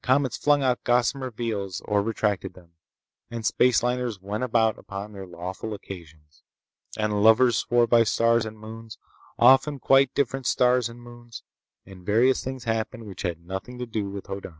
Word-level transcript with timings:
Comets 0.00 0.38
flung 0.38 0.62
out 0.62 0.82
gossamer 0.82 1.30
veils 1.30 1.82
or 1.82 2.02
retracted 2.02 2.54
them, 2.54 2.72
and 3.30 3.44
space 3.44 3.82
liners 3.82 4.18
went 4.18 4.42
about 4.42 4.78
upon 4.78 5.12
their 5.12 5.26
lawful 5.26 5.74
occasions. 5.74 6.42
And 6.96 7.22
lovers 7.22 7.58
swore 7.58 7.86
by 7.86 8.04
stars 8.04 8.46
and 8.46 8.58
moons—often 8.58 9.80
quite 9.80 10.14
different 10.14 10.46
stars 10.46 10.88
and 10.88 11.02
moons—and 11.02 12.06
various 12.06 12.42
things 12.42 12.64
happened 12.64 13.04
which 13.04 13.24
had 13.28 13.44
nothing 13.44 13.76
to 13.78 13.84
do 13.84 14.08
with 14.08 14.24
Hoddan. 14.28 14.56